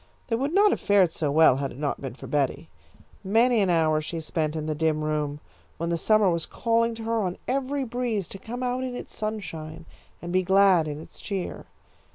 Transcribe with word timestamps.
They 0.29 0.35
would 0.35 0.51
not 0.51 0.71
have 0.71 0.79
fared 0.81 1.13
so 1.13 1.29
well 1.31 1.57
had 1.57 1.71
it 1.71 1.77
not 1.77 2.01
been 2.01 2.15
for 2.15 2.25
Betty. 2.25 2.69
Many 3.23 3.59
an 3.61 3.69
hour 3.69 4.01
she 4.01 4.19
spent 4.19 4.55
in 4.55 4.65
the 4.65 4.73
dim 4.73 5.03
room, 5.03 5.41
when 5.77 5.91
the 5.91 5.95
summer 5.97 6.27
was 6.31 6.47
calling 6.47 6.95
to 6.95 7.03
her 7.03 7.21
on 7.21 7.37
every 7.47 7.83
breeze 7.83 8.27
to 8.29 8.39
come 8.39 8.63
out 8.63 8.83
in 8.83 8.95
its 8.95 9.15
sunshine 9.15 9.85
and 10.19 10.33
be 10.33 10.41
glad 10.41 10.87
in 10.87 10.99
its 10.99 11.21
cheer. 11.21 11.67